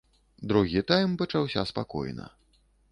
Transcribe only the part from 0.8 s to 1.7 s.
тайм пачаўся